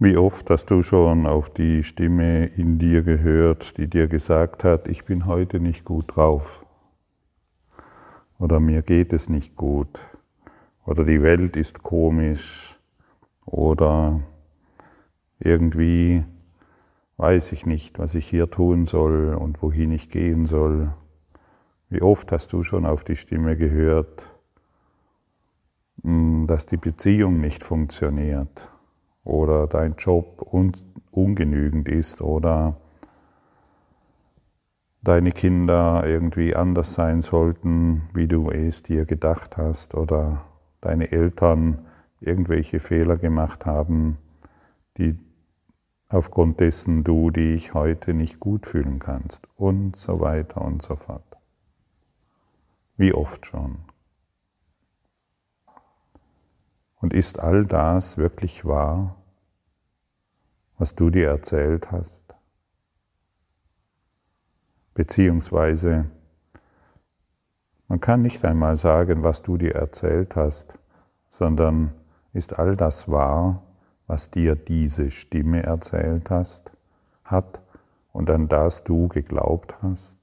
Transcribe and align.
Wie 0.00 0.16
oft 0.16 0.50
hast 0.50 0.72
du 0.72 0.82
schon 0.82 1.24
auf 1.24 1.50
die 1.50 1.84
Stimme 1.84 2.46
in 2.46 2.80
dir 2.80 3.02
gehört, 3.02 3.78
die 3.78 3.86
dir 3.86 4.08
gesagt 4.08 4.64
hat, 4.64 4.88
ich 4.88 5.04
bin 5.04 5.24
heute 5.24 5.60
nicht 5.60 5.84
gut 5.84 6.16
drauf? 6.16 6.66
Oder 8.40 8.58
mir 8.58 8.82
geht 8.82 9.12
es 9.12 9.28
nicht 9.28 9.54
gut? 9.54 10.00
Oder 10.84 11.04
die 11.04 11.22
Welt 11.22 11.56
ist 11.56 11.84
komisch? 11.84 12.80
Oder 13.46 14.20
irgendwie 15.38 16.24
weiß 17.16 17.52
ich 17.52 17.64
nicht, 17.64 18.00
was 18.00 18.16
ich 18.16 18.26
hier 18.26 18.50
tun 18.50 18.86
soll 18.86 19.34
und 19.34 19.62
wohin 19.62 19.92
ich 19.92 20.08
gehen 20.08 20.44
soll. 20.44 20.92
Wie 21.88 22.02
oft 22.02 22.32
hast 22.32 22.52
du 22.52 22.64
schon 22.64 22.84
auf 22.84 23.04
die 23.04 23.14
Stimme 23.14 23.56
gehört, 23.56 24.28
hm, 26.02 26.48
dass 26.48 26.66
die 26.66 26.78
Beziehung 26.78 27.40
nicht 27.40 27.62
funktioniert 27.62 28.73
oder 29.24 29.66
dein 29.66 29.94
Job 29.96 30.46
un 30.52 30.72
ungenügend 31.10 31.88
ist 31.88 32.20
oder 32.20 32.76
deine 35.02 35.32
Kinder 35.32 36.02
irgendwie 36.04 36.56
anders 36.56 36.94
sein 36.94 37.22
sollten, 37.22 38.08
wie 38.14 38.26
du 38.26 38.50
es 38.50 38.82
dir 38.82 39.04
gedacht 39.04 39.56
hast 39.56 39.94
oder 39.94 40.44
deine 40.80 41.12
Eltern 41.12 41.86
irgendwelche 42.20 42.80
Fehler 42.80 43.16
gemacht 43.16 43.66
haben, 43.66 44.18
die 44.96 45.18
aufgrund 46.08 46.60
dessen 46.60 47.04
du 47.04 47.30
dich 47.30 47.74
heute 47.74 48.14
nicht 48.14 48.40
gut 48.40 48.66
fühlen 48.66 48.98
kannst 48.98 49.48
und 49.56 49.96
so 49.96 50.20
weiter 50.20 50.62
und 50.62 50.82
so 50.82 50.96
fort. 50.96 51.36
Wie 52.96 53.12
oft 53.12 53.44
schon. 53.46 53.78
Und 57.00 57.12
ist 57.12 57.38
all 57.40 57.66
das 57.66 58.16
wirklich 58.16 58.64
wahr, 58.64 59.16
was 60.78 60.94
du 60.94 61.10
dir 61.10 61.28
erzählt 61.28 61.90
hast? 61.92 62.22
Beziehungsweise, 64.94 66.06
man 67.88 68.00
kann 68.00 68.22
nicht 68.22 68.44
einmal 68.44 68.76
sagen, 68.76 69.24
was 69.24 69.42
du 69.42 69.56
dir 69.56 69.74
erzählt 69.74 70.36
hast, 70.36 70.78
sondern 71.28 71.92
ist 72.32 72.58
all 72.58 72.76
das 72.76 73.08
wahr, 73.08 73.62
was 74.06 74.30
dir 74.30 74.54
diese 74.54 75.10
Stimme 75.10 75.62
erzählt 75.62 76.30
hast, 76.30 76.72
hat 77.24 77.60
und 78.12 78.30
an 78.30 78.48
das 78.48 78.84
du 78.84 79.08
geglaubt 79.08 79.82
hast? 79.82 80.18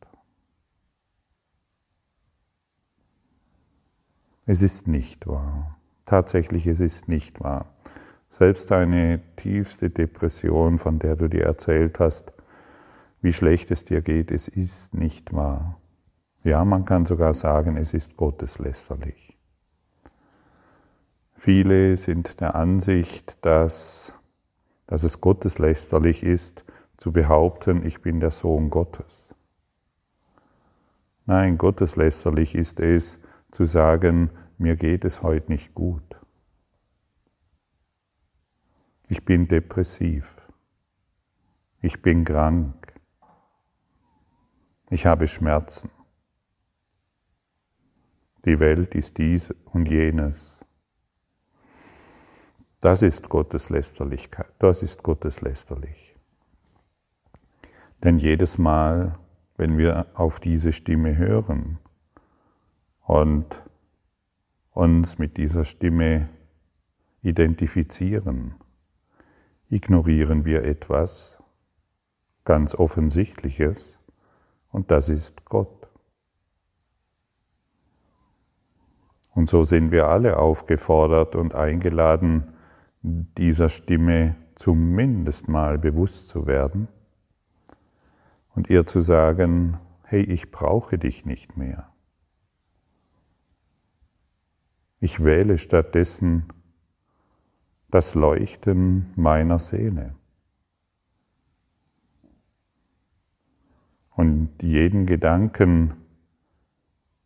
Es 4.45 4.61
ist 4.61 4.87
nicht 4.87 5.27
wahr. 5.27 5.77
Tatsächlich, 6.05 6.65
es 6.67 6.79
ist 6.79 7.07
nicht 7.07 7.41
wahr. 7.41 7.67
Selbst 8.31 8.71
deine 8.71 9.19
tiefste 9.35 9.89
Depression, 9.89 10.79
von 10.79 10.99
der 10.99 11.17
du 11.17 11.27
dir 11.27 11.43
erzählt 11.43 11.99
hast, 11.99 12.31
wie 13.21 13.33
schlecht 13.33 13.71
es 13.71 13.83
dir 13.83 14.01
geht, 14.01 14.31
es 14.31 14.47
ist 14.47 14.93
nicht 14.93 15.33
wahr. 15.33 15.81
Ja, 16.45 16.63
man 16.63 16.85
kann 16.85 17.03
sogar 17.03 17.33
sagen, 17.33 17.75
es 17.75 17.93
ist 17.93 18.15
gotteslästerlich. 18.15 19.37
Viele 21.33 21.97
sind 21.97 22.39
der 22.39 22.55
Ansicht, 22.55 23.45
dass, 23.45 24.15
dass 24.87 25.03
es 25.03 25.19
gotteslästerlich 25.19 26.23
ist, 26.23 26.63
zu 26.95 27.11
behaupten, 27.11 27.85
ich 27.85 28.01
bin 28.01 28.21
der 28.21 28.31
Sohn 28.31 28.69
Gottes. 28.69 29.35
Nein, 31.25 31.57
gotteslästerlich 31.57 32.55
ist 32.55 32.79
es, 32.79 33.19
zu 33.51 33.65
sagen, 33.65 34.29
mir 34.57 34.77
geht 34.77 35.03
es 35.03 35.21
heute 35.21 35.51
nicht 35.51 35.75
gut. 35.75 36.10
Ich 39.11 39.25
bin 39.25 39.45
depressiv. 39.45 40.37
Ich 41.81 42.01
bin 42.01 42.23
krank. 42.23 42.93
Ich 44.89 45.05
habe 45.05 45.27
Schmerzen. 45.27 45.91
Die 48.45 48.57
Welt 48.61 48.95
ist 48.95 49.17
dies 49.17 49.53
und 49.65 49.89
jenes. 49.89 50.65
Das 52.79 53.01
ist 53.01 53.27
Gotteslästerlichkeit. 53.27 54.53
Das 54.59 54.81
ist 54.81 55.03
Gotteslästerlich. 55.03 56.15
Denn 58.05 58.17
jedes 58.17 58.57
Mal, 58.57 59.19
wenn 59.57 59.77
wir 59.77 60.05
auf 60.13 60.39
diese 60.39 60.71
Stimme 60.71 61.17
hören 61.17 61.79
und 63.01 63.61
uns 64.71 65.17
mit 65.17 65.35
dieser 65.35 65.65
Stimme 65.65 66.29
identifizieren, 67.21 68.55
ignorieren 69.71 70.43
wir 70.45 70.63
etwas 70.63 71.41
ganz 72.43 72.75
Offensichtliches 72.75 73.97
und 74.69 74.91
das 74.91 75.09
ist 75.09 75.45
Gott. 75.45 75.89
Und 79.33 79.49
so 79.49 79.63
sind 79.63 79.91
wir 79.91 80.09
alle 80.09 80.37
aufgefordert 80.37 81.35
und 81.35 81.55
eingeladen, 81.55 82.53
dieser 83.01 83.69
Stimme 83.69 84.35
zumindest 84.55 85.47
mal 85.47 85.79
bewusst 85.79 86.27
zu 86.27 86.45
werden 86.45 86.89
und 88.53 88.69
ihr 88.69 88.85
zu 88.85 88.99
sagen, 89.01 89.79
hey, 90.03 90.21
ich 90.21 90.51
brauche 90.51 90.97
dich 90.97 91.25
nicht 91.25 91.55
mehr. 91.55 91.93
Ich 94.99 95.23
wähle 95.23 95.57
stattdessen 95.57 96.51
das 97.91 98.15
Leuchten 98.15 99.11
meiner 99.15 99.59
Seele. 99.59 100.15
Und 104.15 104.49
jeden 104.61 105.05
Gedanken, 105.05 105.93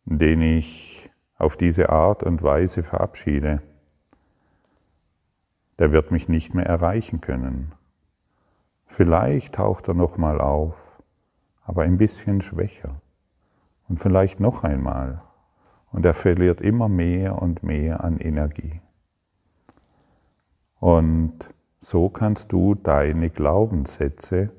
den 0.04 0.42
ich 0.42 1.10
auf 1.38 1.56
diese 1.56 1.90
Art 1.90 2.22
und 2.22 2.42
Weise 2.42 2.82
verabschiede, 2.82 3.62
der 5.78 5.92
wird 5.92 6.10
mich 6.10 6.28
nicht 6.28 6.54
mehr 6.54 6.66
erreichen 6.66 7.20
können. 7.20 7.72
Vielleicht 8.86 9.56
taucht 9.56 9.88
er 9.88 9.94
nochmal 9.94 10.40
auf, 10.40 11.02
aber 11.62 11.82
ein 11.82 11.96
bisschen 11.96 12.40
schwächer. 12.40 13.00
Und 13.88 14.00
vielleicht 14.00 14.40
noch 14.40 14.64
einmal 14.64 15.22
und 15.92 16.04
er 16.04 16.14
verliert 16.14 16.60
immer 16.60 16.88
mehr 16.88 17.40
und 17.40 17.62
mehr 17.62 18.04
an 18.04 18.18
Energie. 18.18 18.80
Und 20.86 21.52
so 21.80 22.08
kannst 22.08 22.52
du 22.52 22.76
deine 22.76 23.28
Glaubenssätze 23.28 24.52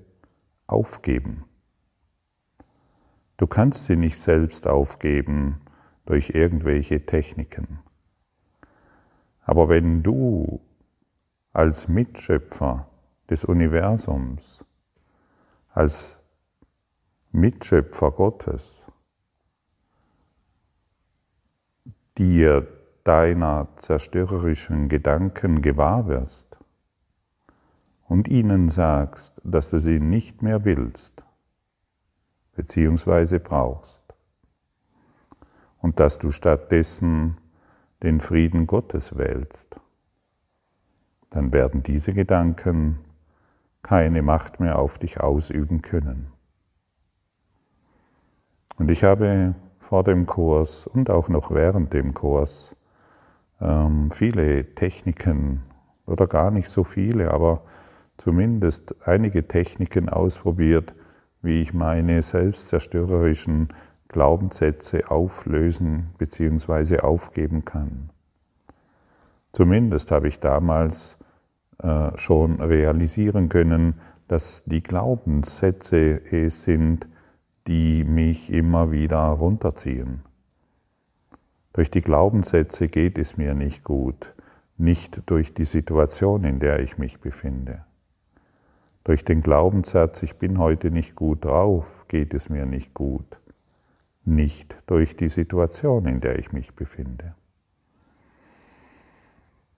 aufgeben. 0.65 1.45
Du 3.37 3.47
kannst 3.47 3.85
sie 3.85 3.95
nicht 3.95 4.19
selbst 4.19 4.67
aufgeben 4.67 5.61
durch 6.05 6.31
irgendwelche 6.31 7.05
Techniken. 7.05 7.79
Aber 9.39 9.69
wenn 9.69 10.03
du 10.03 10.59
als 11.53 11.87
Mitschöpfer 11.87 12.89
des 13.29 13.45
Universums, 13.45 14.65
als 15.69 16.19
Mitschöpfer 17.31 18.11
Gottes, 18.11 18.85
dir 22.17 22.67
deiner 23.07 23.69
zerstörerischen 23.77 24.89
Gedanken 24.89 25.61
gewahr 25.61 26.07
wirst 26.07 26.57
und 28.07 28.27
ihnen 28.27 28.67
sagst, 28.67 29.41
dass 29.45 29.69
du 29.69 29.79
sie 29.79 30.01
nicht 30.01 30.41
mehr 30.41 30.65
willst 30.65 31.23
beziehungsweise 32.53 33.39
brauchst 33.39 34.03
und 35.79 36.01
dass 36.01 36.17
du 36.19 36.31
stattdessen 36.31 37.37
den 38.03 38.19
Frieden 38.19 38.67
Gottes 38.67 39.17
wählst, 39.17 39.79
dann 41.29 41.53
werden 41.53 41.83
diese 41.83 42.13
Gedanken 42.13 42.99
keine 43.83 44.21
Macht 44.21 44.59
mehr 44.59 44.79
auf 44.79 44.99
dich 44.99 45.21
ausüben 45.21 45.81
können. 45.81 46.31
Und 48.77 48.91
ich 48.91 49.05
habe 49.05 49.55
vor 49.79 50.03
dem 50.03 50.25
Kurs 50.25 50.87
und 50.87 51.09
auch 51.09 51.29
noch 51.29 51.51
während 51.51 51.93
dem 51.93 52.13
Kurs 52.13 52.75
ähm, 53.61 54.11
viele 54.11 54.75
Techniken 54.75 55.63
oder 56.05 56.27
gar 56.27 56.51
nicht 56.51 56.69
so 56.69 56.83
viele, 56.83 57.31
aber 57.31 57.63
zumindest 58.17 58.95
einige 59.07 59.47
Techniken 59.47 60.09
ausprobiert, 60.09 60.95
wie 61.41 61.61
ich 61.61 61.73
meine 61.73 62.23
selbstzerstörerischen 62.23 63.69
Glaubenssätze 64.07 65.11
auflösen 65.11 66.09
bzw. 66.17 66.99
aufgeben 66.99 67.65
kann. 67.65 68.09
Zumindest 69.53 70.11
habe 70.11 70.27
ich 70.27 70.39
damals 70.39 71.17
äh, 71.79 72.15
schon 72.17 72.61
realisieren 72.61 73.49
können, 73.49 73.95
dass 74.27 74.63
die 74.65 74.83
Glaubenssätze 74.83 76.21
es 76.31 76.63
sind, 76.63 77.07
die 77.67 78.03
mich 78.03 78.51
immer 78.51 78.91
wieder 78.91 79.19
runterziehen. 79.19 80.21
Durch 81.77 81.91
die 81.91 82.01
Glaubenssätze 82.01 82.87
geht 82.87 83.19
es 83.19 83.37
mir 83.37 83.53
nicht 83.53 83.83
gut. 83.83 84.33
nicht 84.77 85.21
durch 85.27 85.53
die 85.53 85.65
Situation, 85.65 86.43
in 86.43 86.59
der 86.59 86.79
ich 86.79 86.97
mich 86.97 87.19
befinde. 87.19 87.83
Durch 89.03 89.23
den 89.23 89.41
Glaubenssatz, 89.41 90.23
ich 90.23 90.35
bin 90.37 90.57
heute 90.57 90.91
nicht 90.91 91.15
gut 91.15 91.45
drauf, 91.45 92.05
geht 92.07 92.33
es 92.33 92.49
mir 92.49 92.65
nicht 92.65 92.93
gut. 92.93 93.39
Nicht 94.25 94.75
durch 94.87 95.15
die 95.15 95.29
Situation, 95.29 96.05
in 96.05 96.19
der 96.19 96.37
ich 96.37 96.51
mich 96.51 96.73
befinde. 96.73 97.35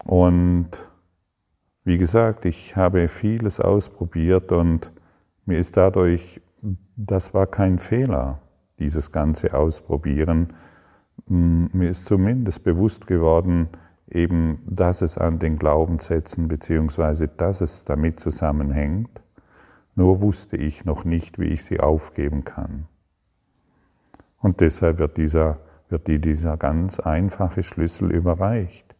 Und 0.03 0.69
wie 1.83 1.97
gesagt, 1.97 2.45
ich 2.45 2.75
habe 2.75 3.07
vieles 3.07 3.59
ausprobiert 3.59 4.51
und 4.51 4.91
mir 5.45 5.59
ist 5.59 5.77
dadurch, 5.77 6.41
das 6.95 7.33
war 7.33 7.47
kein 7.47 7.79
Fehler, 7.79 8.41
dieses 8.79 9.11
ganze 9.11 9.53
Ausprobieren. 9.53 10.53
Mir 11.27 11.89
ist 11.89 12.05
zumindest 12.05 12.63
bewusst 12.63 13.07
geworden, 13.07 13.69
eben, 14.09 14.59
dass 14.65 15.01
es 15.01 15.17
an 15.17 15.39
den 15.39 15.57
Glaubenssätzen 15.57 16.47
beziehungsweise 16.47 17.27
dass 17.27 17.61
es 17.61 17.85
damit 17.85 18.19
zusammenhängt. 18.19 19.21
Nur 19.95 20.21
wusste 20.21 20.57
ich 20.57 20.85
noch 20.85 21.05
nicht, 21.05 21.39
wie 21.39 21.47
ich 21.47 21.65
sie 21.65 21.79
aufgeben 21.79 22.43
kann. 22.43 22.87
Und 24.39 24.61
deshalb 24.61 24.99
wird 24.99 25.17
dieser, 25.17 25.59
wird 25.89 26.07
dir 26.07 26.19
dieser 26.19 26.57
ganz 26.57 26.99
einfache 26.99 27.63
Schlüssel 27.63 28.11
überreicht. 28.11 28.95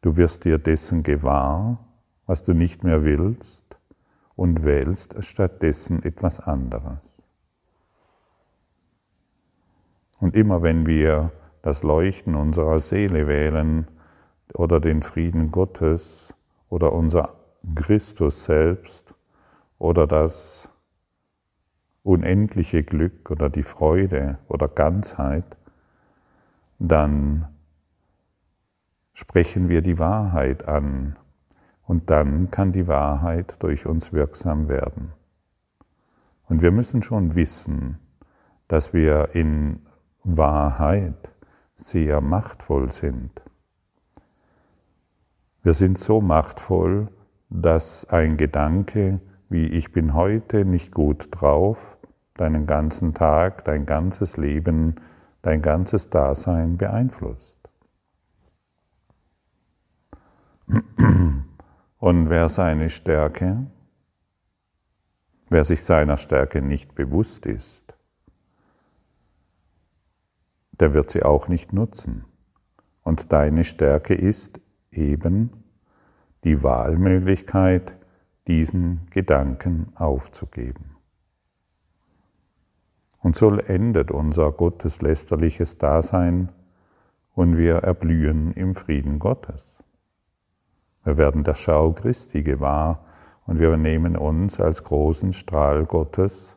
Du 0.00 0.16
wirst 0.16 0.44
dir 0.44 0.58
dessen 0.58 1.04
gewahr, 1.04 1.78
was 2.26 2.42
du 2.42 2.54
nicht 2.54 2.82
mehr 2.82 3.04
willst, 3.04 3.64
und 4.34 4.64
wählst 4.64 5.22
stattdessen 5.22 6.02
etwas 6.02 6.40
anderes. 6.40 7.11
Und 10.22 10.36
immer 10.36 10.62
wenn 10.62 10.86
wir 10.86 11.32
das 11.62 11.82
Leuchten 11.82 12.36
unserer 12.36 12.78
Seele 12.78 13.26
wählen 13.26 13.88
oder 14.54 14.78
den 14.78 15.02
Frieden 15.02 15.50
Gottes 15.50 16.32
oder 16.68 16.92
unser 16.92 17.34
Christus 17.74 18.44
selbst 18.44 19.16
oder 19.80 20.06
das 20.06 20.68
unendliche 22.04 22.84
Glück 22.84 23.32
oder 23.32 23.50
die 23.50 23.64
Freude 23.64 24.38
oder 24.46 24.68
Ganzheit, 24.68 25.56
dann 26.78 27.48
sprechen 29.14 29.68
wir 29.68 29.82
die 29.82 29.98
Wahrheit 29.98 30.68
an 30.68 31.16
und 31.82 32.10
dann 32.10 32.52
kann 32.52 32.70
die 32.70 32.86
Wahrheit 32.86 33.60
durch 33.60 33.86
uns 33.86 34.12
wirksam 34.12 34.68
werden. 34.68 35.14
Und 36.48 36.62
wir 36.62 36.70
müssen 36.70 37.02
schon 37.02 37.34
wissen, 37.34 37.98
dass 38.68 38.92
wir 38.92 39.30
in 39.34 39.80
Wahrheit 40.24 41.32
sehr 41.74 42.20
machtvoll 42.20 42.90
sind. 42.90 43.30
Wir 45.62 45.74
sind 45.74 45.98
so 45.98 46.20
machtvoll, 46.20 47.08
dass 47.50 48.08
ein 48.08 48.36
Gedanke 48.36 49.20
wie 49.52 49.66
ich 49.66 49.92
bin 49.92 50.14
heute 50.14 50.64
nicht 50.64 50.92
gut 50.92 51.28
drauf, 51.30 51.98
deinen 52.34 52.66
ganzen 52.66 53.12
Tag, 53.14 53.64
dein 53.64 53.84
ganzes 53.84 54.38
Leben, 54.38 54.96
dein 55.42 55.60
ganzes 55.60 56.08
Dasein 56.08 56.78
beeinflusst. 56.78 57.58
Und 61.98 62.30
wer 62.30 62.48
seine 62.48 62.88
Stärke, 62.88 63.66
wer 65.50 65.64
sich 65.64 65.84
seiner 65.84 66.16
Stärke 66.16 66.62
nicht 66.62 66.94
bewusst 66.94 67.44
ist, 67.44 67.81
der 70.72 70.94
wird 70.94 71.10
sie 71.10 71.22
auch 71.22 71.48
nicht 71.48 71.72
nutzen. 71.72 72.24
Und 73.02 73.32
deine 73.32 73.64
Stärke 73.64 74.14
ist 74.14 74.60
eben 74.90 75.50
die 76.44 76.62
Wahlmöglichkeit, 76.62 77.96
diesen 78.46 79.06
Gedanken 79.10 79.92
aufzugeben. 79.94 80.96
Und 83.20 83.36
so 83.36 83.50
endet 83.56 84.10
unser 84.10 84.50
gotteslästerliches 84.50 85.78
Dasein 85.78 86.50
und 87.34 87.56
wir 87.56 87.76
erblühen 87.76 88.52
im 88.52 88.74
Frieden 88.74 89.20
Gottes. 89.20 89.64
Wir 91.04 91.18
werden 91.18 91.44
der 91.44 91.54
Schau 91.54 91.92
Christi 91.92 92.42
gewahr 92.42 93.04
und 93.46 93.58
wir 93.58 93.76
nehmen 93.76 94.16
uns 94.16 94.60
als 94.60 94.82
großen 94.82 95.32
Strahl 95.32 95.84
Gottes. 95.86 96.56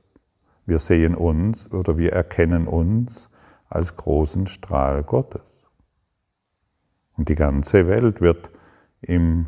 Wir 0.65 0.79
sehen 0.79 1.15
uns 1.15 1.71
oder 1.71 1.97
wir 1.97 2.13
erkennen 2.13 2.67
uns 2.67 3.29
als 3.69 3.95
großen 3.95 4.47
Strahl 4.47 5.03
Gottes. 5.03 5.69
Und 7.17 7.29
die 7.29 7.35
ganze 7.35 7.87
Welt 7.87 8.21
wird 8.21 8.49
in 9.01 9.47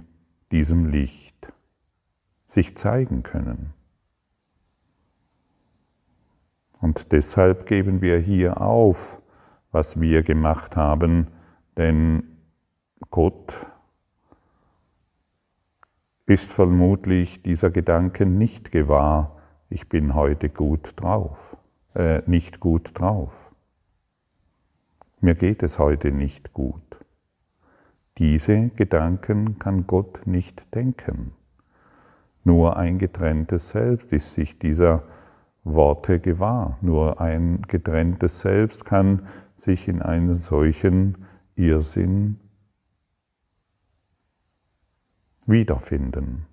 diesem 0.52 0.86
Licht 0.86 1.52
sich 2.46 2.78
zeigen 2.78 3.24
können. 3.24 3.74
Und 6.80 7.12
deshalb 7.12 7.66
geben 7.66 8.02
wir 8.02 8.20
hier 8.20 8.62
auf, 8.62 9.22
was 9.72 10.00
wir 10.00 10.24
gemacht 10.24 10.76
haben, 10.76 11.28
denn 11.76 12.24
Gott 13.10 13.68
ist 16.26 16.52
vermutlich 16.52 17.42
dieser 17.42 17.72
Gedanke 17.72 18.26
nicht 18.26 18.72
gewahr, 18.72 19.38
ich 19.70 19.90
bin 19.90 20.14
heute 20.14 20.50
gut 20.50 20.94
drauf, 20.96 21.58
äh, 21.94 22.22
nicht 22.26 22.60
gut 22.60 22.92
drauf. 23.00 23.47
Mir 25.28 25.36
geht 25.36 25.62
es 25.62 25.78
heute 25.78 26.14
nicht 26.14 26.54
gut. 26.54 27.06
Diese 28.18 28.70
Gedanken 28.70 29.60
kann 29.60 29.86
Gott 29.86 30.22
nicht 30.26 30.74
denken. 30.74 31.34
Nur 32.46 32.78
ein 32.78 32.98
getrenntes 32.98 33.72
Selbst 33.72 34.14
ist 34.14 34.36
sich 34.36 34.58
dieser 34.58 35.04
Worte 35.66 36.22
gewahr. 36.22 36.78
Nur 36.80 37.20
ein 37.20 37.62
getrenntes 37.64 38.40
Selbst 38.40 38.86
kann 38.86 39.28
sich 39.58 39.90
in 39.90 40.02
einen 40.02 40.34
solchen 40.34 41.26
Irrsinn 41.56 42.40
wiederfinden. 45.46 46.46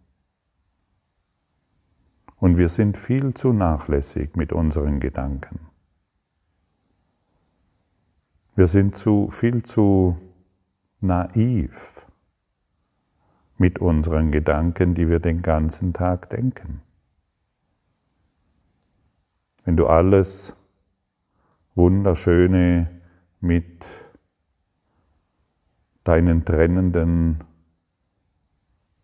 Und 2.39 2.57
wir 2.57 2.69
sind 2.69 2.99
viel 2.99 3.35
zu 3.35 3.53
nachlässig 3.53 4.35
mit 4.35 4.53
unseren 4.53 4.99
Gedanken. 4.99 5.74
Wir 8.57 8.69
sind 8.69 8.97
zu, 8.97 9.31
viel 9.31 9.65
zu 9.65 10.17
naiv 11.01 12.07
mit 13.59 13.81
unseren 13.81 14.31
Gedanken, 14.31 14.95
die 14.95 15.09
wir 15.09 15.19
den 15.19 15.43
ganzen 15.43 15.93
Tag 15.93 16.31
denken. 16.31 16.81
Wenn 19.65 19.77
du 19.77 19.87
alles 19.87 20.55
Wunderschöne 21.75 22.89
mit 23.41 23.87
deinen 26.05 26.45
trennenden 26.45 27.43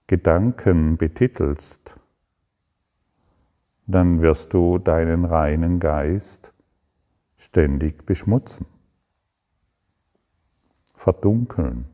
Gedanken 0.07 0.97
betitelst, 0.97 1.99
dann 3.87 4.23
wirst 4.23 4.55
du 4.55 4.79
deinen 4.79 5.25
reinen 5.25 5.81
Geist 5.81 6.53
ständig 7.37 8.07
beschmutzen, 8.07 8.67
verdunkeln, 11.01 11.87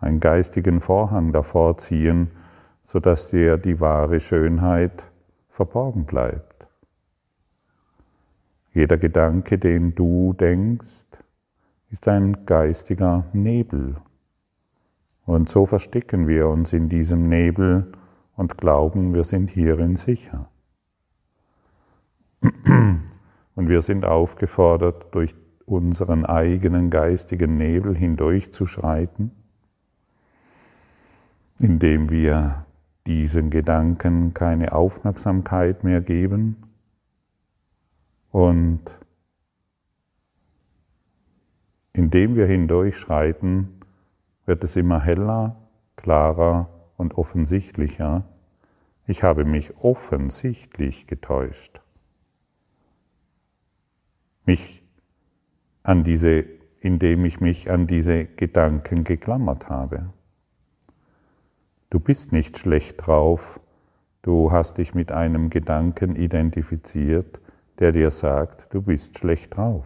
einen 0.00 0.18
geistigen 0.18 0.80
Vorhang 0.80 1.32
davor 1.32 1.76
ziehen, 1.76 2.32
sodass 2.82 3.30
dir 3.30 3.58
die 3.58 3.78
wahre 3.80 4.18
Schönheit 4.18 5.08
verborgen 5.48 6.04
bleibt. 6.04 6.66
Jeder 8.72 8.98
Gedanke, 8.98 9.56
den 9.56 9.94
du 9.94 10.32
denkst, 10.32 11.06
ist 11.90 12.08
ein 12.08 12.44
geistiger 12.44 13.24
Nebel, 13.32 13.96
und 15.26 15.48
so 15.48 15.64
verstecken 15.64 16.26
wir 16.26 16.48
uns 16.48 16.72
in 16.72 16.88
diesem 16.88 17.28
Nebel 17.28 17.92
und 18.36 18.58
glauben, 18.58 19.14
wir 19.14 19.24
sind 19.24 19.50
hierin 19.50 19.96
sicher. 19.96 20.48
Und 23.56 23.70
wir 23.70 23.80
sind 23.80 24.04
aufgefordert, 24.04 25.06
durch 25.12 25.34
unseren 25.66 26.24
eigenen 26.24 26.90
geistigen 26.90 27.56
Nebel 27.56 27.96
hindurchzuschreiten, 27.96 29.32
indem 31.60 32.08
wir 32.08 32.64
diesen 33.06 33.50
Gedanken 33.50 34.32
keine 34.32 34.72
Aufmerksamkeit 34.72 35.84
mehr 35.84 36.00
geben 36.00 36.56
und 38.30 38.80
indem 41.92 42.36
wir 42.36 42.46
hindurchschreiten, 42.46 43.80
wird 44.44 44.62
es 44.62 44.76
immer 44.76 45.00
heller, 45.00 45.56
klarer 45.96 46.68
und 46.96 47.16
offensichtlicher. 47.16 48.24
Ich 49.06 49.22
habe 49.22 49.44
mich 49.44 49.76
offensichtlich 49.78 51.06
getäuscht. 51.06 51.80
Mich 54.44 54.85
an 55.86 56.04
diese 56.04 56.56
indem 56.86 57.24
ich 57.24 57.40
mich 57.40 57.70
an 57.70 57.86
diese 57.86 58.24
Gedanken 58.24 59.02
geklammert 59.02 59.68
habe. 59.68 60.10
Du 61.90 61.98
bist 61.98 62.32
nicht 62.32 62.58
schlecht 62.58 63.06
drauf, 63.06 63.60
du 64.22 64.52
hast 64.52 64.78
dich 64.78 64.94
mit 64.94 65.10
einem 65.10 65.50
Gedanken 65.50 66.14
identifiziert, 66.14 67.40
der 67.80 67.92
dir 67.92 68.10
sagt, 68.10 68.72
du 68.72 68.82
bist 68.82 69.18
schlecht 69.18 69.56
drauf. 69.56 69.84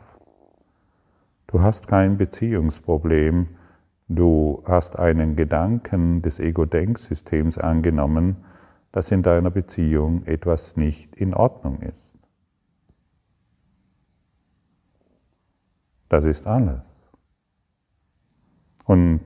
Du 1.47 1.63
hast 1.63 1.89
kein 1.89 2.17
Beziehungsproblem, 2.17 3.49
du 4.09 4.63
hast 4.67 4.99
einen 4.99 5.37
Gedanken 5.37 6.23
des 6.23 6.39
Ego-Denksystems 6.39 7.59
angenommen, 7.59 8.37
dass 8.93 9.11
in 9.11 9.23
deiner 9.23 9.51
Beziehung 9.51 10.25
etwas 10.27 10.77
nicht 10.77 11.17
in 11.17 11.35
Ordnung 11.35 11.81
ist. 11.81 12.10
Das 16.11 16.25
ist 16.25 16.47
alles. 16.47 16.85
Und 18.85 19.21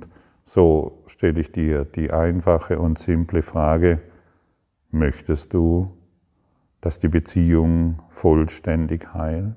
so 0.45 1.03
stelle 1.07 1.41
ich 1.41 1.51
dir 1.51 1.85
die 1.85 2.13
einfache 2.13 2.79
und 2.79 2.99
simple 2.99 3.43
Frage, 3.43 4.01
möchtest 4.93 5.53
du, 5.53 5.91
dass 6.81 7.01
die 7.01 7.09
Beziehung 7.09 8.01
vollständig 8.11 9.13
heilt? 9.13 9.57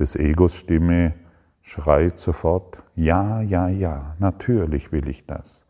des 0.00 0.16
Egos 0.16 0.54
Stimme 0.54 1.14
schreit 1.60 2.18
sofort, 2.18 2.82
ja, 2.94 3.42
ja, 3.42 3.68
ja, 3.68 4.16
natürlich 4.18 4.92
will 4.92 5.08
ich 5.08 5.26
das. 5.26 5.66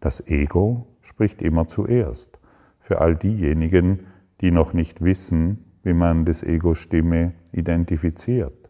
Das 0.00 0.26
Ego 0.26 0.86
spricht 1.00 1.42
immer 1.42 1.66
zuerst. 1.66 2.38
Für 2.78 3.00
all 3.00 3.16
diejenigen, 3.16 4.06
die 4.40 4.50
noch 4.50 4.72
nicht 4.72 5.02
wissen, 5.02 5.71
wie 5.82 5.92
man 5.92 6.24
das 6.24 6.42
Ego 6.42 6.74
Stimme 6.74 7.34
identifiziert. 7.52 8.62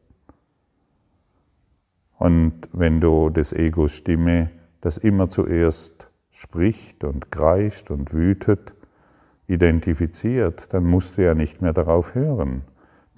Und 2.19 2.69
wenn 2.73 3.01
du 3.01 3.31
des 3.31 3.53
Egos 3.53 3.93
Stimme, 3.93 4.51
das 4.81 4.97
immer 4.97 5.29
zuerst 5.29 6.09
spricht 6.31 7.05
und 7.05 7.31
kreischt 7.31 7.91
und 7.91 8.13
wütet, 8.13 8.75
identifiziert, 9.49 10.73
dann 10.73 10.85
musst 10.85 11.19
du 11.19 11.25
ja 11.25 11.35
nicht 11.35 11.61
mehr 11.61 11.73
darauf 11.73 12.15
hören. 12.15 12.63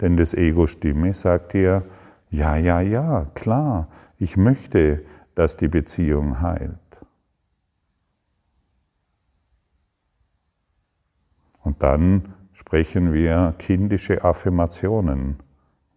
Denn 0.01 0.17
das 0.17 0.33
Ego 0.33 0.67
Stimme 0.67 1.13
sagt 1.13 1.53
dir, 1.53 1.83
ja, 2.29 2.57
ja, 2.57 2.81
ja, 2.81 3.25
klar, 3.33 3.87
ich 4.17 4.37
möchte, 4.37 5.05
dass 5.35 5.55
die 5.55 5.67
Beziehung 5.67 6.41
heilt. 6.41 6.79
Und 11.63 11.81
dann 11.81 12.34
sprechen 12.55 13.11
wir 13.11 13.53
kindische 13.59 14.23
Affirmationen. 14.23 15.35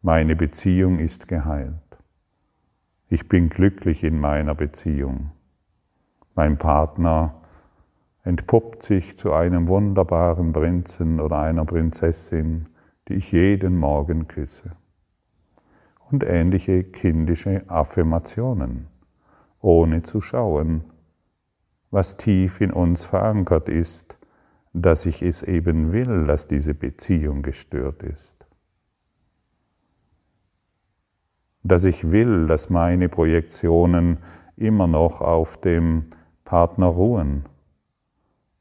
Meine 0.02 0.34
Beziehung 0.34 0.98
ist 0.98 1.28
geheilt. 1.28 1.74
Ich 3.08 3.28
bin 3.28 3.48
glücklich 3.48 4.02
in 4.02 4.18
meiner 4.18 4.56
Beziehung. 4.56 5.30
Mein 6.34 6.58
Partner 6.58 7.34
entpuppt 8.24 8.82
sich 8.82 9.16
zu 9.16 9.32
einem 9.32 9.68
wunderbaren 9.68 10.52
Prinzen 10.52 11.20
oder 11.20 11.38
einer 11.38 11.64
Prinzessin, 11.64 12.66
die 13.06 13.14
ich 13.14 13.30
jeden 13.30 13.78
Morgen 13.78 14.26
küsse. 14.26 14.72
Und 16.10 16.24
ähnliche 16.24 16.82
kindische 16.82 17.62
Affirmationen, 17.68 18.88
ohne 19.60 20.02
zu 20.02 20.20
schauen, 20.20 20.82
was 21.92 22.16
tief 22.16 22.60
in 22.60 22.72
uns 22.72 23.06
verankert 23.06 23.68
ist, 23.68 24.17
dass 24.82 25.06
ich 25.06 25.22
es 25.22 25.42
eben 25.42 25.92
will, 25.92 26.26
dass 26.26 26.46
diese 26.46 26.74
Beziehung 26.74 27.42
gestört 27.42 28.02
ist. 28.02 28.38
dass 31.68 31.84
ich 31.84 32.10
will, 32.10 32.46
dass 32.46 32.70
meine 32.70 33.08
Projektionen 33.08 34.18
immer 34.56 34.86
noch 34.86 35.20
auf 35.20 35.60
dem 35.60 36.06
Partner 36.44 36.86
ruhen, 36.86 37.44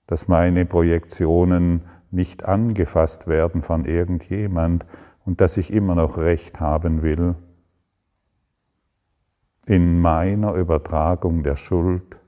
dass 0.08 0.28
meine 0.28 0.66
Projektionen 0.66 1.82
nicht 2.12 2.46
angefasst 2.46 3.28
werden 3.28 3.62
von 3.62 3.86
irgendjemand 3.86 4.86
und 5.26 5.42
dass 5.42 5.58
ich 5.58 5.72
immer 5.72 5.96
noch 5.96 6.18
Recht 6.18 6.60
haben 6.60 7.02
will 7.02 7.36
in 9.66 10.00
meiner 10.00 10.54
Übertragung 10.54 11.44
der 11.44 11.58
Schuld 11.58 12.20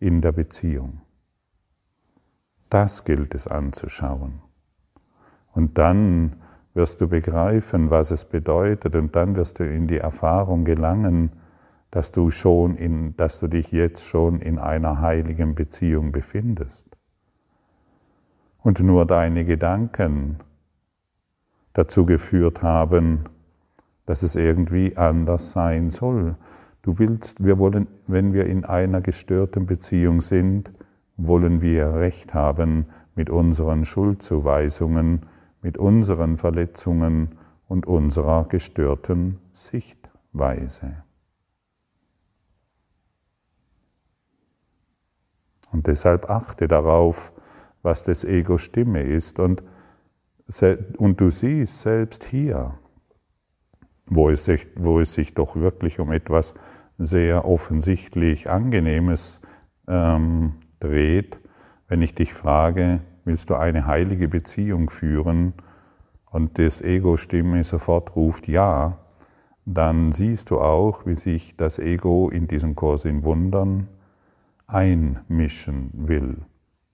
in 0.00 0.20
der 0.20 0.32
Beziehung. 0.32 1.00
Das 2.68 3.04
gilt 3.04 3.34
es 3.34 3.46
anzuschauen. 3.46 4.42
Und 5.52 5.78
dann 5.78 6.36
wirst 6.74 7.00
du 7.00 7.08
begreifen, 7.08 7.90
was 7.90 8.10
es 8.10 8.24
bedeutet 8.24 8.94
und 8.94 9.16
dann 9.16 9.36
wirst 9.36 9.58
du 9.58 9.64
in 9.64 9.88
die 9.88 9.98
Erfahrung 9.98 10.64
gelangen, 10.64 11.32
dass 11.90 12.12
du 12.12 12.30
schon 12.30 12.76
in, 12.76 13.16
dass 13.16 13.40
du 13.40 13.48
dich 13.48 13.72
jetzt 13.72 14.04
schon 14.04 14.40
in 14.40 14.58
einer 14.58 15.00
heiligen 15.00 15.54
Beziehung 15.54 16.12
befindest. 16.12 16.86
Und 18.62 18.80
nur 18.80 19.06
deine 19.06 19.44
Gedanken 19.44 20.38
dazu 21.72 22.04
geführt 22.04 22.62
haben, 22.62 23.24
dass 24.04 24.22
es 24.22 24.36
irgendwie 24.36 24.96
anders 24.96 25.52
sein 25.52 25.90
soll. 25.90 26.36
Du 26.82 26.98
willst, 26.98 27.42
wir 27.42 27.58
wollen, 27.58 27.86
wenn 28.06 28.32
wir 28.32 28.46
in 28.46 28.64
einer 28.64 29.00
gestörten 29.00 29.66
Beziehung 29.66 30.20
sind, 30.20 30.70
wollen 31.18 31.60
wir 31.60 31.94
Recht 31.94 32.32
haben 32.32 32.86
mit 33.14 33.28
unseren 33.28 33.84
Schuldzuweisungen, 33.84 35.26
mit 35.60 35.76
unseren 35.76 36.38
Verletzungen 36.38 37.34
und 37.66 37.86
unserer 37.86 38.44
gestörten 38.44 39.38
Sichtweise. 39.52 41.02
Und 45.70 45.86
deshalb 45.86 46.30
achte 46.30 46.68
darauf, 46.68 47.32
was 47.82 48.04
das 48.04 48.24
Ego 48.24 48.56
Stimme 48.56 49.02
ist. 49.02 49.38
Und, 49.38 49.62
und 50.96 51.20
du 51.20 51.28
siehst 51.28 51.80
selbst 51.80 52.24
hier, 52.24 52.78
wo 54.06 54.30
es, 54.30 54.44
sich, 54.46 54.68
wo 54.76 55.00
es 55.00 55.12
sich 55.12 55.34
doch 55.34 55.56
wirklich 55.56 56.00
um 56.00 56.12
etwas 56.12 56.54
sehr 56.96 57.44
offensichtlich 57.44 58.48
Angenehmes 58.48 59.40
ähm, 59.86 60.54
dreht, 60.80 61.40
wenn 61.88 62.02
ich 62.02 62.14
dich 62.14 62.34
frage, 62.34 63.00
willst 63.24 63.50
du 63.50 63.54
eine 63.54 63.86
heilige 63.86 64.28
Beziehung 64.28 64.90
führen 64.90 65.54
und 66.30 66.58
das 66.58 66.80
Ego-Stimme 66.80 67.64
sofort 67.64 68.16
ruft 68.16 68.48
Ja, 68.48 68.98
dann 69.64 70.12
siehst 70.12 70.50
du 70.50 70.60
auch, 70.60 71.04
wie 71.06 71.14
sich 71.14 71.56
das 71.56 71.78
Ego 71.78 72.30
in 72.30 72.48
diesen 72.48 72.74
Kurs 72.74 73.04
in 73.04 73.24
Wundern 73.24 73.88
einmischen 74.66 75.90
will. 75.94 76.38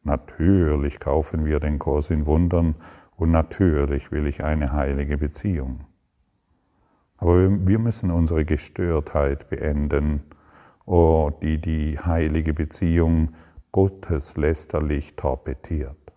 Natürlich 0.03 1.01
kaufen 1.01 1.45
wir 1.45 1.61
den 1.61 1.79
Kurs 1.79 2.11
in 2.11 2.27
Wundern 2.27 2.75
und 3.17 3.31
natürlich 3.31 4.13
will 4.13 4.27
ich 4.27 4.45
eine 4.45 4.73
heilige 4.73 5.19
Beziehung. 5.19 5.85
Aber 7.17 7.49
wir 7.67 7.79
müssen 7.79 8.11
unsere 8.11 8.45
Gestörtheit 8.45 9.49
beenden, 9.49 10.23
oh, 10.85 11.31
die 11.43 11.61
die 11.61 11.99
heilige 11.99 12.53
Beziehung 12.53 13.31
Gottes 13.75 14.37
lästerlich 14.37 15.17
torpediert. 15.17 16.13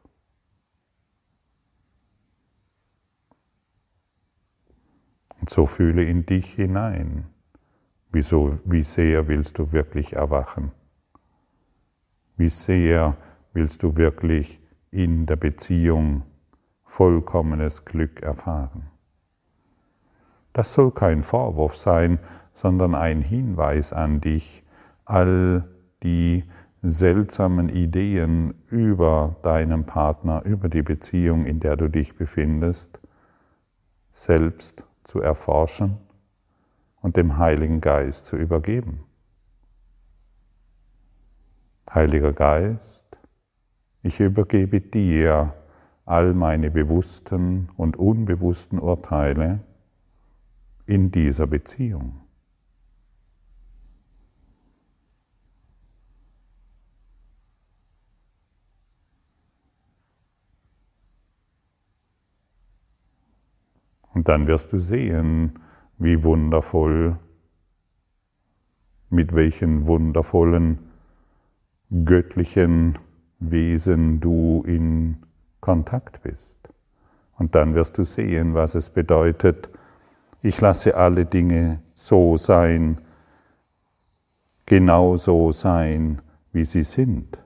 Und 5.39 5.49
so 5.49 5.65
fühle 5.65 6.03
in 6.03 6.23
dich 6.27 6.53
hinein. 6.53 7.25
Wieso, 8.11 8.59
wie 8.63 8.83
sehr 8.83 9.27
willst 9.27 9.57
du 9.57 9.71
wirklich 9.71 10.13
erwachen? 10.13 10.71
Wie 12.35 12.49
sehr 12.49 13.17
willst 13.53 13.81
du 13.81 13.97
wirklich 13.97 14.59
in 14.91 15.25
der 15.25 15.37
Beziehung 15.37 16.21
vollkommenes 16.83 17.85
Glück 17.85 18.21
erfahren? 18.21 18.91
Das 20.53 20.73
soll 20.73 20.91
kein 20.91 21.23
Vorwurf 21.23 21.75
sein, 21.75 22.19
sondern 22.53 22.93
ein 22.93 23.23
Hinweis 23.23 23.93
an 23.93 24.21
dich, 24.21 24.63
all 25.05 25.67
die 26.03 26.43
seltsamen 26.81 27.69
Ideen 27.69 28.53
über 28.67 29.35
deinen 29.41 29.85
Partner, 29.85 30.43
über 30.45 30.69
die 30.69 30.83
Beziehung, 30.83 31.45
in 31.45 31.59
der 31.59 31.75
du 31.75 31.89
dich 31.89 32.15
befindest, 32.15 32.99
selbst 34.11 34.83
zu 35.03 35.21
erforschen 35.21 35.97
und 37.01 37.17
dem 37.17 37.37
Heiligen 37.37 37.81
Geist 37.81 38.25
zu 38.25 38.35
übergeben. 38.35 39.03
Heiliger 41.93 42.33
Geist, 42.33 43.17
ich 44.03 44.19
übergebe 44.19 44.81
dir 44.81 45.53
all 46.05 46.33
meine 46.33 46.71
bewussten 46.71 47.69
und 47.75 47.97
unbewussten 47.97 48.79
Urteile 48.79 49.59
in 50.85 51.11
dieser 51.11 51.47
Beziehung. 51.47 52.26
Dann 64.27 64.45
wirst 64.45 64.73
du 64.73 64.77
sehen, 64.77 65.57
wie 65.97 66.21
wundervoll, 66.21 67.17
mit 69.09 69.33
welchen 69.33 69.87
wundervollen 69.87 70.79
göttlichen 72.03 72.97
Wesen 73.39 74.19
du 74.19 74.63
in 74.67 75.23
Kontakt 75.61 76.23
bist. 76.23 76.57
Und 77.37 77.55
dann 77.55 77.73
wirst 77.73 77.97
du 77.97 78.03
sehen, 78.03 78.53
was 78.53 78.75
es 78.75 78.89
bedeutet, 78.89 79.69
ich 80.41 80.59
lasse 80.59 80.97
alle 80.97 81.25
Dinge 81.25 81.79
so 81.93 82.35
sein, 82.35 82.99
genau 84.65 85.15
so 85.15 85.53
sein, 85.53 86.21
wie 86.51 86.65
sie 86.65 86.83
sind. 86.83 87.41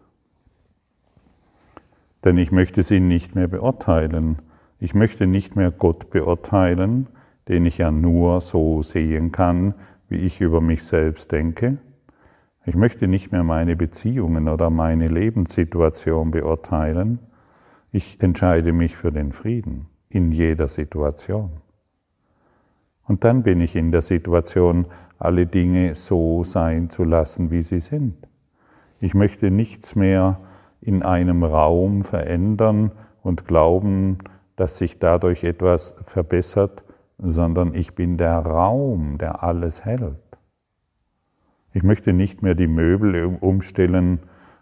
Denn 2.24 2.40
ich 2.40 2.52
möchte 2.52 2.82
sie 2.82 3.00
nicht 3.00 3.36
mehr 3.36 3.48
beurteilen. 3.48 4.42
Ich 4.84 4.96
möchte 4.96 5.28
nicht 5.28 5.56
mehr 5.56 5.70
Gott 5.70 6.10
beurteilen, 6.10 7.08
den 7.48 7.68
ich 7.68 7.78
ja 7.78 7.92
nur 7.92 8.42
so 8.42 8.82
sehen 8.82 9.32
kann, 9.32 9.76
wie 10.10 10.16
ich 10.16 10.42
über 10.42 10.60
mich 10.60 10.84
selbst 10.84 11.32
denke. 11.32 11.78
Ich 12.66 12.74
möchte 12.74 13.08
nicht 13.08 13.32
mehr 13.32 13.44
meine 13.44 13.76
Beziehungen 13.76 14.50
oder 14.50 14.72
meine 14.72 15.08
Lebenssituation 15.08 16.32
beurteilen. 16.32 17.20
Ich 17.92 18.24
entscheide 18.24 18.74
mich 18.74 18.98
für 18.98 19.12
den 19.12 19.34
Frieden 19.34 19.86
in 20.10 20.32
jeder 20.32 20.68
Situation. 20.68 21.52
Und 23.08 23.24
dann 23.24 23.44
bin 23.44 23.62
ich 23.62 23.76
in 23.76 23.92
der 23.92 24.02
Situation, 24.02 24.88
alle 25.20 25.46
Dinge 25.46 25.94
so 25.94 26.44
sein 26.44 26.90
zu 26.90 27.04
lassen, 27.04 27.52
wie 27.52 27.62
sie 27.62 27.82
sind. 27.82 28.16
Ich 29.00 29.14
möchte 29.14 29.52
nichts 29.52 29.96
mehr 29.96 30.40
in 30.82 31.04
einem 31.04 31.44
Raum 31.44 32.04
verändern 32.04 32.92
und 33.22 33.46
glauben, 33.46 34.18
dass 34.62 34.78
sich 34.78 35.00
dadurch 35.00 35.44
etwas 35.44 35.96
verbessert, 36.06 36.84
sondern 37.18 37.74
ich 37.74 37.96
bin 37.96 38.18
der 38.18 38.38
Raum, 38.38 39.18
der 39.18 39.42
alles 39.42 39.86
hält. 39.86 40.20
Ich 41.74 41.82
möchte 41.82 42.14
nicht 42.14 42.44
mehr 42.44 42.54
die 42.54 42.68
Möbel 42.68 43.26
umstellen 43.26 44.20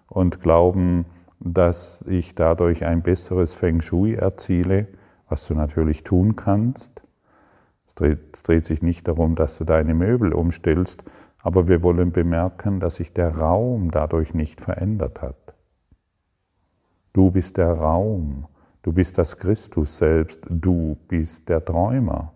und 0.07 0.39
glauben, 0.39 1.03
dass 1.41 2.01
ich 2.03 2.33
dadurch 2.33 2.85
ein 2.85 3.01
besseres 3.01 3.55
Feng 3.55 3.81
Shui 3.81 4.13
erziele, 4.13 4.87
was 5.27 5.45
du 5.47 5.53
natürlich 5.53 6.05
tun 6.05 6.37
kannst. 6.37 7.03
Es 7.85 7.93
dreht, 7.93 8.19
es 8.33 8.43
dreht, 8.43 8.65
sich 8.65 8.81
nicht 8.81 9.05
darum, 9.05 9.35
dass 9.35 9.57
du 9.57 9.65
deine 9.65 9.95
Möbel 9.95 10.31
umstellst, 10.31 11.03
aber 11.41 11.67
wir 11.67 11.83
wollen 11.83 12.13
bemerken, 12.13 12.79
dass 12.79 12.95
sich 12.95 13.11
der 13.11 13.35
Raum 13.35 13.91
dadurch 13.91 14.33
nicht 14.33 14.61
verändert 14.61 15.21
hat. 15.21 15.55
Du 17.11 17.31
bist 17.31 17.57
der 17.57 17.73
Raum, 17.73 18.47
du 18.81 18.93
bist 18.93 19.17
das 19.17 19.37
Christus 19.37 19.97
selbst, 19.97 20.39
du 20.49 20.97
bist 21.07 21.49
der 21.49 21.63
Träumer. 21.63 22.33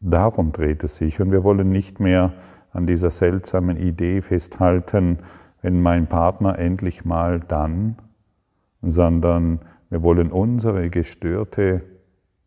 Darum 0.00 0.52
dreht 0.52 0.84
es 0.84 0.96
sich 0.96 1.20
und 1.20 1.32
wir 1.32 1.44
wollen 1.44 1.70
nicht 1.70 2.00
mehr 2.00 2.32
an 2.72 2.86
dieser 2.86 3.10
seltsamen 3.10 3.76
Idee 3.76 4.20
festhalten, 4.20 5.18
wenn 5.62 5.80
mein 5.80 6.06
Partner 6.08 6.58
endlich 6.58 7.04
mal 7.04 7.40
dann, 7.40 7.96
sondern 8.82 9.60
wir 9.88 10.02
wollen 10.02 10.30
unsere 10.30 10.90
gestörte 10.90 11.82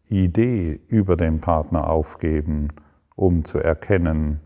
Idee 0.09 0.79
über 0.87 1.17
den 1.17 1.41
Partner 1.41 1.89
aufgeben, 1.89 2.67
um 3.15 3.43
zu 3.43 3.59
erkennen, 3.59 4.39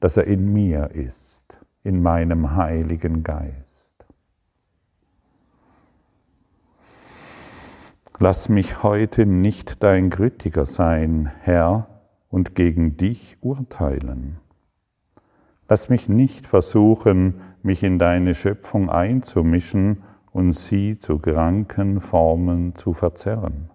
dass 0.00 0.16
er 0.16 0.24
in 0.24 0.52
mir 0.52 0.90
ist, 0.90 1.58
in 1.82 2.02
meinem 2.02 2.54
Heiligen 2.54 3.22
Geist. 3.22 3.63
Lass 8.20 8.48
mich 8.48 8.84
heute 8.84 9.26
nicht 9.26 9.82
dein 9.82 10.08
Kritiker 10.08 10.66
sein, 10.66 11.32
Herr, 11.40 11.88
und 12.28 12.54
gegen 12.54 12.96
dich 12.96 13.36
urteilen. 13.40 14.36
Lass 15.68 15.88
mich 15.88 16.08
nicht 16.08 16.46
versuchen, 16.46 17.40
mich 17.64 17.82
in 17.82 17.98
deine 17.98 18.34
Schöpfung 18.34 18.88
einzumischen 18.88 20.04
und 20.30 20.52
sie 20.52 20.96
zu 20.96 21.18
kranken 21.18 22.00
Formen 22.00 22.76
zu 22.76 22.92
verzerren. 22.92 23.70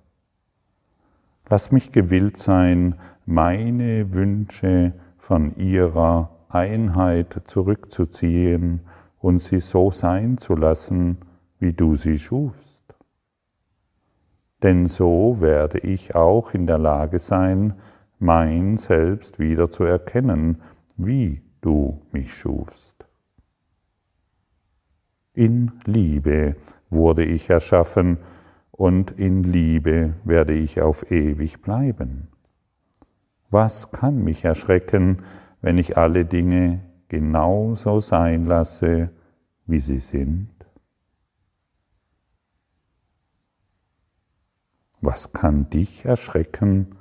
Lass 1.50 1.74
mich 1.74 1.92
gewillt 1.92 2.38
sein, 2.38 2.96
meine 3.26 4.14
Wünsche 4.14 4.94
von 5.18 5.54
ihrer 5.58 6.30
Einheit 6.48 7.42
zurückzuziehen 7.44 8.82
und 9.20 9.40
sie 9.40 9.60
so 9.60 9.92
sein 9.92 10.38
zu 10.38 10.56
lassen, 10.56 11.18
wie 11.60 11.74
du 11.74 11.96
sie 11.96 12.18
schufst. 12.18 12.69
Denn 14.64 14.86
so 14.86 15.38
werde 15.40 15.80
ich 15.80 16.16
auch 16.16 16.54
in 16.54 16.68
der 16.68 16.78
Lage 16.78 17.20
sein, 17.20 17.74
mein 18.20 18.78
Selbst 18.78 19.40
wieder 19.40 19.70
zu 19.70 19.84
erkennen, 19.84 20.62
wie 20.98 21.42
du 21.62 22.02
mich 22.12 22.34
schufst. 22.34 23.08
In 25.34 25.72
Liebe 25.86 26.56
wurde 26.90 27.24
ich 27.24 27.50
erschaffen, 27.50 28.18
und 28.72 29.12
in 29.12 29.44
Liebe 29.44 30.14
werde 30.24 30.54
ich 30.54 30.82
auf 30.82 31.12
ewig 31.12 31.62
bleiben. 31.62 32.30
Was 33.50 33.92
kann 33.92 34.24
mich 34.24 34.46
erschrecken, 34.46 35.24
wenn 35.62 35.78
ich 35.78 35.98
alle 35.98 36.24
Dinge 36.24 36.80
genauso 37.10 38.00
sein 38.00 38.46
lasse, 38.46 39.10
wie 39.66 39.80
sie 39.80 40.00
sind? 40.00 40.59
Was 45.02 45.32
kann 45.32 45.70
dich 45.70 46.06
erschrecken, 46.06 46.96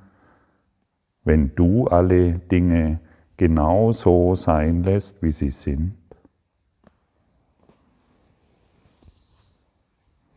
wenn 1.24 1.54
du 1.54 1.86
alle 1.88 2.38
Dinge 2.38 3.00
genauso 3.36 4.34
sein 4.34 4.82
lässt, 4.84 5.22
wie 5.22 5.32
sie 5.32 5.50
sind? 5.50 5.94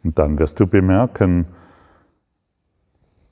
Und 0.04 0.18
dann 0.18 0.40
wirst 0.40 0.60
du 0.60 0.66
bemerken, 0.66 1.46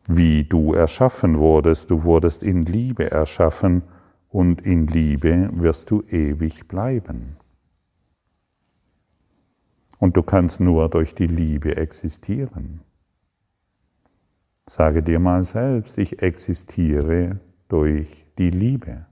wie 0.08 0.44
du 0.44 0.74
erschaffen 0.74 1.38
wurdest. 1.38 1.90
Du 1.90 2.04
wurdest 2.04 2.44
in 2.44 2.64
Liebe 2.64 3.10
erschaffen 3.12 3.84
und 4.30 4.62
in 4.62 4.88
Liebe 4.88 5.50
wirst 5.54 5.92
du 5.92 6.04
ewig 6.04 6.68
bleiben. 6.68 7.38
Und 9.98 10.16
du 10.16 10.24
kannst 10.24 10.60
nur 10.60 10.90
durch 10.90 11.14
die 11.14 11.28
Liebe 11.28 11.76
existieren. 11.76 12.82
Sage 14.70 15.02
dir 15.02 15.18
mal 15.18 15.44
selbst, 15.44 15.98
ich 15.98 16.22
existiere 16.22 17.40
durch 17.70 18.28
die 18.38 18.52
Liebe. 18.52 19.08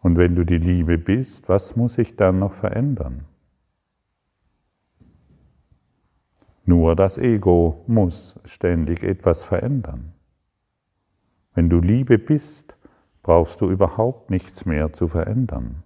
Und 0.00 0.18
wenn 0.18 0.34
du 0.34 0.44
die 0.44 0.58
Liebe 0.58 0.98
bist, 0.98 1.48
was 1.48 1.76
muss 1.76 1.94
sich 1.94 2.16
dann 2.16 2.40
noch 2.40 2.54
verändern? 2.54 3.24
Nur 6.64 6.96
das 6.96 7.18
Ego 7.18 7.84
muss 7.86 8.40
ständig 8.44 9.04
etwas 9.04 9.44
verändern. 9.44 10.12
Wenn 11.54 11.70
du 11.70 11.78
Liebe 11.78 12.18
bist, 12.18 12.76
brauchst 13.22 13.60
du 13.60 13.70
überhaupt 13.70 14.30
nichts 14.30 14.66
mehr 14.66 14.92
zu 14.92 15.06
verändern. 15.06 15.84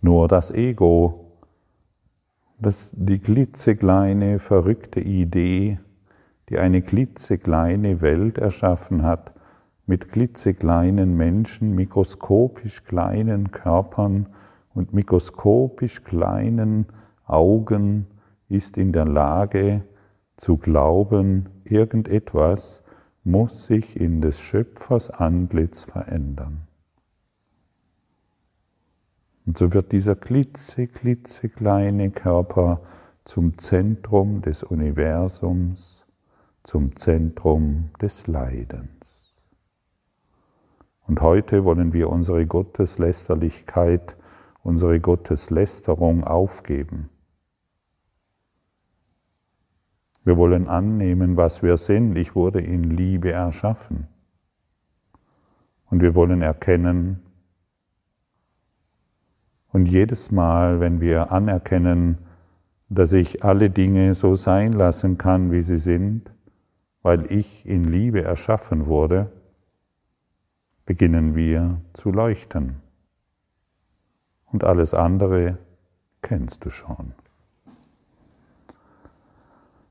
Nur 0.00 0.28
das 0.28 0.50
Ego, 0.50 1.32
das 2.60 2.92
die 2.94 3.18
klitzekleine, 3.18 4.38
verrückte 4.38 5.00
Idee, 5.00 5.80
die 6.48 6.58
eine 6.58 6.82
klitzekleine 6.82 8.00
Welt 8.00 8.38
erschaffen 8.38 9.02
hat, 9.02 9.32
mit 9.86 10.08
klitzekleinen 10.08 11.16
Menschen, 11.16 11.74
mikroskopisch 11.74 12.84
kleinen 12.84 13.50
Körpern 13.50 14.28
und 14.74 14.92
mikroskopisch 14.92 16.04
kleinen 16.04 16.86
Augen 17.26 18.06
ist 18.48 18.78
in 18.78 18.92
der 18.92 19.06
Lage 19.06 19.82
zu 20.36 20.58
glauben, 20.58 21.48
irgendetwas 21.64 22.82
muss 23.24 23.66
sich 23.66 23.98
in 23.98 24.20
des 24.20 24.40
Schöpfers 24.40 25.10
Antlitz 25.10 25.84
verändern. 25.84 26.67
Und 29.48 29.56
so 29.56 29.72
wird 29.72 29.92
dieser 29.92 30.14
klitze, 30.14 30.86
klitzekleine 30.86 32.10
Körper 32.10 32.82
zum 33.24 33.56
Zentrum 33.56 34.42
des 34.42 34.62
Universums, 34.62 36.04
zum 36.62 36.94
Zentrum 36.96 37.88
des 37.98 38.26
Leidens. 38.26 39.38
Und 41.06 41.22
heute 41.22 41.64
wollen 41.64 41.94
wir 41.94 42.10
unsere 42.10 42.44
Gotteslästerlichkeit, 42.44 44.18
unsere 44.62 45.00
Gotteslästerung 45.00 46.24
aufgeben. 46.24 47.08
Wir 50.24 50.36
wollen 50.36 50.68
annehmen, 50.68 51.38
was 51.38 51.62
wir 51.62 51.78
sind. 51.78 52.18
Ich 52.18 52.34
wurde 52.34 52.60
in 52.60 52.82
Liebe 52.84 53.32
erschaffen. 53.32 54.08
Und 55.86 56.02
wir 56.02 56.14
wollen 56.14 56.42
erkennen, 56.42 57.22
Und 59.70 59.86
jedes 59.86 60.30
Mal, 60.30 60.80
wenn 60.80 61.00
wir 61.00 61.30
anerkennen, 61.30 62.18
dass 62.88 63.12
ich 63.12 63.44
alle 63.44 63.70
Dinge 63.70 64.14
so 64.14 64.34
sein 64.34 64.72
lassen 64.72 65.18
kann, 65.18 65.52
wie 65.52 65.62
sie 65.62 65.76
sind, 65.76 66.32
weil 67.02 67.30
ich 67.30 67.66
in 67.66 67.84
Liebe 67.84 68.22
erschaffen 68.22 68.86
wurde, 68.86 69.30
beginnen 70.86 71.34
wir 71.34 71.80
zu 71.92 72.10
leuchten. 72.10 72.76
Und 74.46 74.64
alles 74.64 74.94
andere 74.94 75.58
kennst 76.22 76.64
du 76.64 76.70
schon. 76.70 77.12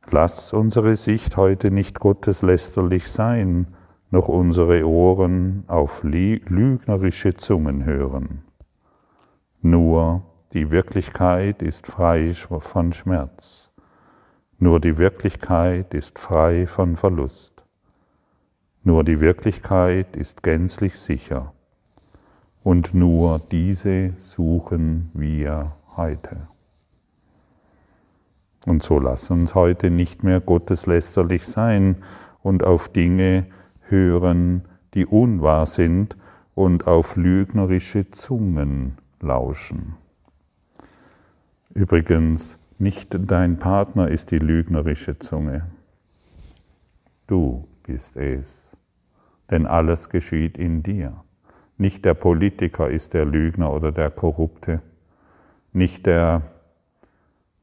Lass 0.09 0.53
unsere 0.53 0.95
Sicht 0.95 1.37
heute 1.37 1.69
nicht 1.69 1.99
gotteslästerlich 1.99 3.11
sein, 3.11 3.67
noch 4.09 4.29
unsere 4.29 4.87
Ohren 4.87 5.65
auf 5.67 6.03
lügnerische 6.03 7.35
Zungen 7.35 7.85
hören. 7.85 8.46
Nur 9.69 10.21
die 10.53 10.71
Wirklichkeit 10.71 11.61
ist 11.61 11.87
frei 11.87 12.33
von 12.33 12.93
Schmerz. 12.93 13.69
Nur 14.59 14.79
die 14.79 14.97
Wirklichkeit 14.97 15.93
ist 15.93 16.19
frei 16.19 16.65
von 16.65 16.95
Verlust. 16.95 17.65
Nur 18.83 19.03
die 19.03 19.19
Wirklichkeit 19.19 20.15
ist 20.15 20.41
gänzlich 20.41 20.97
sicher. 20.97 21.51
Und 22.63 22.93
nur 22.93 23.41
diese 23.51 24.13
suchen 24.15 25.11
wir 25.13 25.73
heute. 25.97 26.47
Und 28.65 28.83
so 28.83 28.99
lass 28.99 29.29
uns 29.31 29.53
heute 29.53 29.89
nicht 29.89 30.23
mehr 30.23 30.39
gotteslästerlich 30.39 31.45
sein 31.45 31.97
und 32.41 32.63
auf 32.63 32.87
Dinge 32.87 33.47
hören, 33.81 34.63
die 34.93 35.05
unwahr 35.05 35.65
sind 35.65 36.15
und 36.55 36.87
auf 36.87 37.17
lügnerische 37.17 38.09
Zungen 38.11 38.97
lauschen. 39.19 39.95
Übrigens, 41.73 42.57
nicht 42.79 43.17
dein 43.19 43.57
Partner 43.57 44.07
ist 44.07 44.31
die 44.31 44.39
lügnerische 44.39 45.17
Zunge. 45.19 45.67
Du 47.25 47.67
bist 47.83 48.15
es. 48.17 48.77
Denn 49.49 49.65
alles 49.65 50.09
geschieht 50.09 50.57
in 50.57 50.83
dir. 50.83 51.23
Nicht 51.77 52.05
der 52.05 52.13
Politiker 52.13 52.89
ist 52.89 53.13
der 53.13 53.25
Lügner 53.25 53.71
oder 53.71 53.91
der 53.91 54.09
Korrupte. 54.09 54.81
Nicht, 55.73 56.05
der, 56.05 56.41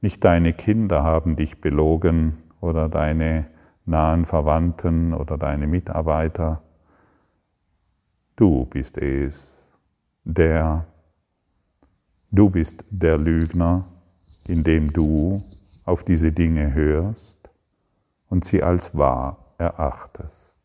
nicht 0.01 0.25
deine 0.25 0.53
Kinder 0.53 1.03
haben 1.03 1.37
dich 1.37 1.61
belogen 1.61 2.39
oder 2.61 2.89
deine 2.89 3.47
nahen 3.87 4.25
Verwandten 4.25 5.13
oder 5.13 5.37
deine 5.37 5.67
Mitarbeiter. 5.67 6.63
Du 8.37 8.67
bist 8.67 8.99
es, 8.99 9.69
der 10.25 10.87
Du 12.35 12.51
bist 12.51 12.85
der 12.91 13.17
Lügner, 13.17 13.87
indem 14.49 14.93
du 14.93 15.45
auf 15.85 16.03
diese 16.03 16.33
Dinge 16.33 16.75
hörst 16.75 17.39
und 18.29 18.45
sie 18.45 18.61
als 18.61 18.93
wahr 18.97 19.55
erachtest. 19.57 20.57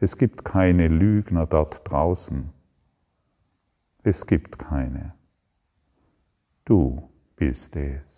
Es 0.00 0.16
gibt 0.16 0.44
keine 0.44 0.88
Lügner 0.88 1.46
dort 1.46 1.88
draußen. 1.88 2.50
Es 4.02 4.26
gibt 4.26 4.58
keine. 4.58 5.14
Du 6.64 7.08
bist 7.36 7.76
es. 7.76 8.17